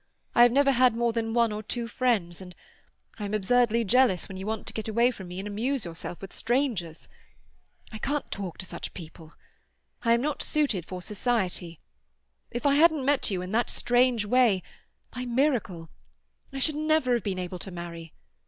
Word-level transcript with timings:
I 0.33 0.41
have 0.41 0.51
never 0.51 0.71
had 0.71 0.95
more 0.95 1.13
than 1.13 1.35
one 1.35 1.51
or 1.51 1.61
two 1.61 1.87
friends, 1.87 2.41
and 2.41 2.55
I 3.19 3.25
am 3.25 3.35
absurdly 3.35 3.83
jealous 3.83 4.27
when 4.27 4.35
you 4.35 4.47
want 4.47 4.65
to 4.65 4.73
get 4.73 4.87
away 4.87 5.11
from 5.11 5.27
me 5.27 5.37
and 5.37 5.47
amuse 5.47 5.85
yourself 5.85 6.21
with 6.23 6.33
strangers. 6.33 7.07
I 7.91 7.99
can't 7.99 8.31
talk 8.31 8.57
to 8.57 8.65
such 8.65 8.95
people. 8.95 9.33
I 10.01 10.13
am 10.13 10.21
not 10.21 10.41
suited 10.41 10.87
for 10.87 11.03
society. 11.03 11.81
If 12.49 12.65
I 12.65 12.73
hadn't 12.73 13.05
met 13.05 13.29
you 13.29 13.43
in 13.43 13.51
that 13.51 13.69
strange 13.69 14.25
way, 14.25 14.63
by 15.13 15.25
miracle, 15.25 15.91
I 16.51 16.57
should 16.57 16.73
never 16.73 17.13
have 17.13 17.23
been 17.23 17.37
able 17.37 17.59
to 17.59 17.69
marry. 17.69 18.15